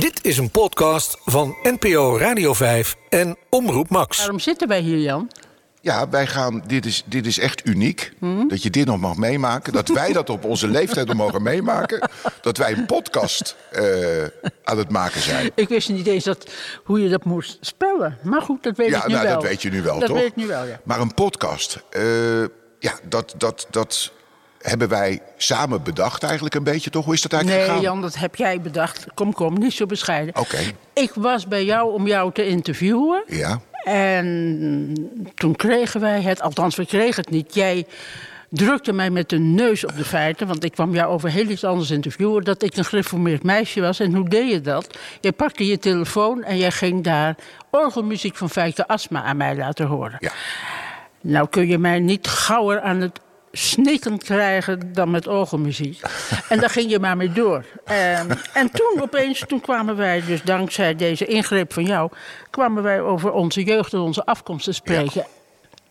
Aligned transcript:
Dit 0.00 0.24
is 0.24 0.38
een 0.38 0.50
podcast 0.50 1.16
van 1.24 1.56
NPO 1.62 2.18
Radio 2.18 2.54
5 2.54 2.96
en 3.08 3.36
Omroep 3.50 3.88
Max. 3.88 4.18
Waarom 4.18 4.38
zitten 4.38 4.68
wij 4.68 4.80
hier, 4.80 4.98
Jan? 4.98 5.30
Ja, 5.80 6.08
wij 6.08 6.26
gaan. 6.26 6.62
Dit 6.66 6.86
is, 6.86 7.02
dit 7.06 7.26
is 7.26 7.38
echt 7.38 7.66
uniek. 7.66 8.12
Dat 8.48 8.62
je 8.62 8.70
dit 8.70 8.86
nog 8.86 8.98
mag 8.98 9.16
meemaken. 9.16 9.72
Dat 9.72 9.88
wij 9.88 10.12
dat 10.12 10.30
op 10.30 10.44
onze 10.44 10.68
leeftijd 10.68 11.06
nog 11.06 11.16
mogen 11.16 11.42
meemaken. 11.42 12.10
Dat 12.42 12.56
wij 12.56 12.72
een 12.72 12.86
podcast 12.86 13.56
eh, 13.70 13.82
aan 14.64 14.78
het 14.78 14.90
maken 14.90 15.20
zijn. 15.20 15.50
Ik 15.54 15.68
wist 15.68 15.88
niet 15.88 16.06
eens 16.06 16.24
dat, 16.24 16.50
hoe 16.84 17.02
je 17.02 17.08
dat 17.08 17.24
moest 17.24 17.58
spellen. 17.60 18.18
Maar 18.22 18.42
goed, 18.42 18.62
dat 18.62 18.76
weet 18.76 18.88
Ja, 18.88 18.98
ik 18.98 19.06
nu 19.06 19.12
nou, 19.12 19.26
wel. 19.26 19.34
dat 19.34 19.42
weet 19.42 19.62
je 19.62 19.70
nu 19.70 19.82
wel, 19.82 19.98
dat 19.98 20.08
toch? 20.08 20.18
weet 20.18 20.26
ik 20.26 20.36
nu 20.36 20.46
wel, 20.46 20.64
ja. 20.64 20.80
Maar 20.84 21.00
een 21.00 21.14
podcast, 21.14 21.82
eh, 21.90 22.40
ja, 22.78 22.98
dat, 23.08 23.34
dat, 23.36 23.66
dat 23.70 24.12
hebben 24.60 24.88
wij 24.88 25.20
samen 25.36 25.82
bedacht 25.82 26.22
eigenlijk 26.22 26.54
een 26.54 26.62
beetje, 26.64 26.90
toch? 26.90 27.04
Hoe 27.04 27.14
is 27.14 27.22
dat 27.22 27.32
eigenlijk 27.32 27.62
Nee, 27.62 27.70
gegaan? 27.76 27.92
Jan, 27.92 28.02
dat 28.02 28.16
heb 28.16 28.36
jij 28.36 28.60
bedacht. 28.60 29.06
Kom, 29.14 29.32
kom, 29.32 29.58
niet 29.58 29.72
zo 29.72 29.86
bescheiden. 29.86 30.36
Oké. 30.36 30.58
Ik 30.92 31.10
was 31.14 31.46
bij 31.48 31.64
jou 31.64 31.92
om 31.92 32.06
jou 32.06 32.32
te 32.32 32.46
interviewen. 32.46 33.22
Ja, 33.26 33.60
En 33.84 34.94
toen 35.34 35.56
kregen 35.56 36.00
wij 36.00 36.22
het, 36.22 36.40
althans 36.40 36.76
we 36.76 36.86
kregen 36.86 37.22
het 37.22 37.30
niet. 37.30 37.54
Jij 37.54 37.86
drukte 38.50 38.92
mij 38.92 39.10
met 39.10 39.28
de 39.28 39.38
neus 39.38 39.84
op 39.84 39.96
de 39.96 40.04
feiten, 40.04 40.46
want 40.46 40.64
ik 40.64 40.72
kwam 40.72 40.94
jou 40.94 41.12
over 41.12 41.30
heel 41.30 41.48
iets 41.48 41.64
anders 41.64 41.90
interviewen, 41.90 42.44
dat 42.44 42.62
ik 42.62 42.76
een 42.76 42.84
gereformeerd 42.84 43.42
meisje 43.42 43.80
was. 43.80 44.00
En 44.00 44.14
hoe 44.14 44.28
deed 44.28 44.50
je 44.50 44.60
dat? 44.60 44.98
Je 45.20 45.32
pakte 45.32 45.66
je 45.66 45.78
telefoon 45.78 46.42
en 46.44 46.58
jij 46.58 46.70
ging 46.70 47.04
daar 47.04 47.34
orgelmuziek 47.70 48.36
van 48.36 48.50
Fijke 48.50 48.86
Asma 48.88 49.22
aan 49.22 49.36
mij 49.36 49.56
laten 49.56 49.86
horen. 49.86 50.16
ja. 50.18 50.32
Nou 51.22 51.48
kun 51.48 51.66
je 51.68 51.78
mij 51.78 51.98
niet 52.00 52.26
gauwer 52.28 52.80
aan 52.80 53.00
het 53.00 53.20
snikken 53.52 54.18
krijgen 54.18 54.92
dan 54.92 55.10
met 55.10 55.26
orgelmuziek. 55.26 56.00
En 56.48 56.60
daar 56.60 56.70
ging 56.70 56.90
je 56.90 56.98
maar 56.98 57.16
mee 57.16 57.32
door. 57.32 57.64
En, 57.84 58.28
en 58.52 58.70
toen 58.70 59.02
opeens, 59.02 59.44
toen 59.46 59.60
kwamen 59.60 59.96
wij 59.96 60.22
dus 60.26 60.42
dankzij 60.42 60.94
deze 60.96 61.26
ingreep 61.26 61.72
van 61.72 61.84
jou... 61.84 62.10
kwamen 62.50 62.82
wij 62.82 63.00
over 63.00 63.32
onze 63.32 63.64
jeugd 63.64 63.92
en 63.92 63.98
onze 63.98 64.24
afkomst 64.24 64.64
te 64.64 64.72
spreken. 64.72 65.26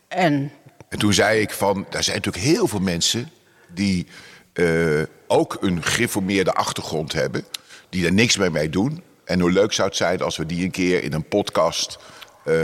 En 0.07 0.51
En 0.89 0.99
toen 0.99 1.13
zei 1.13 1.41
ik 1.41 1.51
van, 1.51 1.85
er 1.89 2.03
zijn 2.03 2.15
natuurlijk 2.15 2.43
heel 2.43 2.67
veel 2.67 2.79
mensen 2.79 3.31
die 3.67 4.07
eh, 4.53 5.01
ook 5.27 5.57
een 5.61 5.83
geformeerde 5.83 6.53
achtergrond 6.53 7.13
hebben, 7.13 7.45
die 7.89 8.05
er 8.05 8.13
niks 8.13 8.37
mee 8.37 8.49
mee 8.49 8.69
doen. 8.69 9.03
En 9.25 9.39
hoe 9.39 9.51
leuk 9.51 9.73
zou 9.73 9.87
het 9.87 9.97
zijn 9.97 10.21
als 10.21 10.37
we 10.37 10.45
die 10.45 10.63
een 10.63 10.71
keer 10.71 11.03
in 11.03 11.13
een 11.13 11.27
podcast 11.27 11.99
eh, 12.45 12.55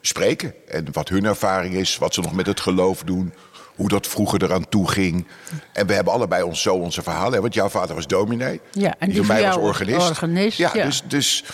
spreken. 0.00 0.54
En 0.68 0.86
wat 0.92 1.08
hun 1.08 1.24
ervaring 1.24 1.74
is, 1.74 1.98
wat 1.98 2.14
ze 2.14 2.20
nog 2.20 2.34
met 2.34 2.46
het 2.46 2.60
geloof 2.60 3.02
doen, 3.02 3.34
hoe 3.74 3.88
dat 3.88 4.06
vroeger 4.06 4.42
eraan 4.42 4.68
toe 4.68 4.90
ging. 4.90 5.26
En 5.72 5.86
we 5.86 5.92
hebben 5.94 6.12
allebei 6.12 6.42
ons 6.42 6.62
zo 6.62 6.74
onze 6.74 7.02
verhalen. 7.02 7.32
hè, 7.32 7.40
Want 7.40 7.54
jouw 7.54 7.68
vader 7.68 7.94
was 7.94 8.06
dominee. 8.06 8.60
Ja, 8.72 8.94
en 8.98 9.08
die 9.08 9.16
van 9.16 9.26
mij 9.26 9.42
was 9.42 9.56
organist. 9.56 10.08
organist, 10.08 10.58
Ja, 10.58 10.70
ja. 10.74 10.84
dus, 10.84 11.02
dus 11.06 11.44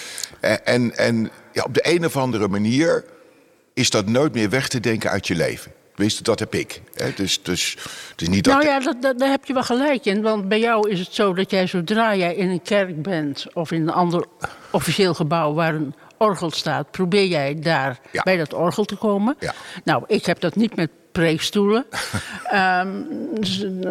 eh, 0.41 0.55
en, 0.65 0.97
en 0.97 1.31
ja, 1.53 1.63
op 1.63 1.75
de 1.75 1.81
een 1.95 2.05
of 2.07 2.17
andere 2.17 2.49
manier 2.49 3.05
is 3.75 3.91
dat 3.91 4.07
nooit 4.07 4.35
meer 4.35 4.51
weg 4.51 4.69
te 4.69 4.81
denken 4.81 5.11
uit 5.11 5.27
je 5.27 5.35
leven. 5.35 5.73
Wist, 5.95 6.25
dat 6.25 6.39
heb 6.39 6.55
ik. 6.55 6.83
Hè? 6.95 7.13
Dus, 7.17 7.43
dus 7.43 7.77
is 8.17 8.29
niet 8.29 8.45
dat. 8.45 8.55
nou 8.55 8.67
ja, 8.67 8.81
dat, 8.81 9.03
dat- 9.03 9.19
daar 9.19 9.29
heb 9.31 9.45
je 9.45 9.53
wel 9.53 9.63
gelijk 9.63 10.05
in. 10.05 10.23
Want 10.23 10.49
bij 10.49 10.61
jou 10.61 10.91
is 10.91 10.99
het 10.99 11.15
zo 11.15 11.35
dat 11.35 11.51
jij 11.51 11.67
zodra 11.67 12.15
jij 12.17 12.35
in 12.35 12.49
een 12.51 12.63
kerk 12.63 13.03
bent... 13.03 13.47
of 13.53 13.71
in 13.71 13.83
een 13.83 13.91
ander 13.93 14.25
officieel 14.71 15.15
gebouw 15.15 15.53
waar 15.55 15.75
een 15.75 15.95
orgel 16.19 16.51
staat... 16.51 16.91
probeer 16.91 17.27
jij 17.27 17.55
daar 17.61 17.99
Ja. 18.13 18.23
bij 18.23 18.37
dat 18.37 18.53
orgel 18.55 18.85
te 18.85 18.97
komen. 18.97 19.37
Ja. 19.39 19.55
Nou, 19.85 20.05
ik 20.07 20.27
heb 20.27 20.41
dat 20.41 20.57
niet 20.57 20.77
met 20.77 20.91
preekstoelen. 21.13 21.87
Ehm, 22.45 22.89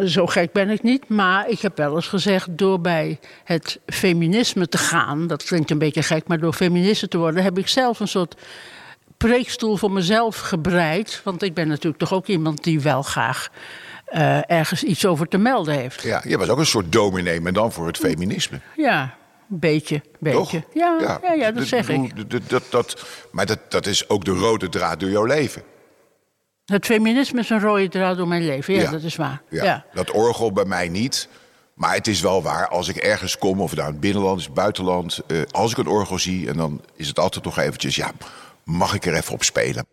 zo 0.06 0.26
gek 0.28 0.52
ben 0.52 0.70
ik 0.70 0.84
niet. 0.84 1.10
Maar 1.10 1.50
ik 1.50 1.60
heb 1.62 1.78
wel 1.78 1.96
eens 1.96 2.08
gezegd, 2.08 2.48
door 2.50 2.82
bij 2.82 3.20
het 3.44 3.80
feminisme 3.86 4.68
te 4.68 4.78
gaan... 4.78 5.28
dat 5.28 5.44
klinkt 5.44 5.72
een 5.72 5.78
beetje 5.78 6.04
gek, 6.04 6.28
maar 6.28 6.40
door 6.40 6.54
feministe 6.54 7.08
te 7.08 7.18
worden... 7.18 7.44
heb 7.44 7.58
ik 7.58 7.68
zelf 7.68 8.00
een 8.00 8.08
soort 8.08 8.36
preekstoel 9.18 9.78
voor 9.78 9.92
mezelf 9.92 10.38
gebreid. 10.40 11.22
Want 11.24 11.44
ik 11.44 11.54
ben 11.54 11.68
natuurlijk 11.68 11.98
toch 11.98 12.14
ook 12.14 12.28
iemand 12.28 12.64
die 12.64 12.80
wel 12.82 13.02
graag 13.02 13.50
eh, 14.06 14.52
ergens 14.52 14.84
iets 14.84 15.06
over 15.06 15.28
te 15.28 15.38
melden 15.38 15.74
heeft. 15.74 16.02
Ja, 16.02 16.22
je 16.28 16.38
was 16.38 16.50
ook 16.50 16.58
een 16.60 16.66
soort 16.66 16.92
dominee, 16.92 17.42
maar 17.42 17.54
dan 17.54 17.72
voor 17.72 17.88
het 17.88 17.98
feminisme. 17.98 18.60
Ja, 18.76 19.02
een 19.52 19.60
beetje, 19.60 20.02
beetje. 20.20 20.38
Toch? 20.62 20.74
Ja, 20.74 21.20
ja. 21.22 21.34
ja, 21.34 21.52
dat 21.52 21.66
zeg 21.66 21.90
ik. 21.90 22.12
d- 22.12 22.30
d- 22.30 22.50
Dat, 22.50 22.64
dat, 22.70 23.06
maar 23.32 23.46
dat, 23.46 23.60
dat 23.70 23.86
is 23.86 24.10
ook 24.10 24.26
de 24.26 24.32
rode 24.32 24.70
draad 24.70 25.00
door 25.00 25.10
jouw 25.10 25.26
leven. 25.26 25.62
Het 26.70 26.86
feminisme 26.86 27.40
is 27.40 27.50
een 27.50 27.60
rode 27.60 27.88
draad 27.90 28.18
door 28.18 28.28
mijn 28.28 28.46
leven. 28.46 28.74
Ja, 28.74 28.82
Ja. 28.82 28.92
dat 28.92 29.04
is 29.04 29.16
waar. 29.16 29.42
Ja. 29.50 29.64
Ja. 29.64 29.86
Dat 29.94 30.12
orgel 30.12 30.52
bij 30.52 30.66
mij 30.66 30.90
niet. 30.90 31.28
Maar 31.74 31.94
het 31.94 32.08
is 32.08 32.22
wel 32.22 32.42
waar, 32.44 32.68
als 32.68 32.88
ik 32.88 32.96
ergens 32.96 33.38
kom, 33.38 33.62
of 33.62 33.76
nou 33.76 33.86
in 33.88 33.92
het 33.94 34.02
binnenland 34.02 34.40
is, 34.40 34.46
het 34.46 34.54
buitenland... 34.54 35.20
eh, 35.28 35.38
als 35.52 35.72
ik 35.72 35.78
een 35.78 35.88
orgel 35.88 36.20
zie, 36.20 36.50
en 36.50 36.58
dan 36.58 36.82
is 36.96 37.08
het 37.08 37.20
altijd 37.20 37.46
nog 37.46 37.58
eventjes... 37.58 37.96
ja, 37.96 38.12
mag 38.64 38.94
ik 38.94 39.06
er 39.06 39.14
even 39.14 39.34
op 39.34 39.44
spelen? 39.44 39.86